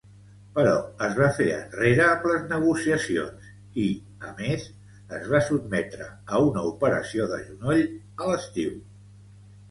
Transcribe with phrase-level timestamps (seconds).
[0.57, 0.71] Però
[1.07, 3.49] es va fer enrere amb les negociacions
[3.83, 3.85] i,
[4.29, 4.63] a més,
[5.17, 7.85] es va sotmetre a una operació de genoll
[8.23, 8.73] a l'estiu.